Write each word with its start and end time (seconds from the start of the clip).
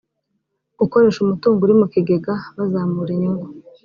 gukoresha 0.79 1.17
umutungo 1.21 1.59
uri 1.61 1.75
mu 1.79 1.85
kigega 1.93 2.33
bazamura 2.55 3.09
inyungu 3.15 3.47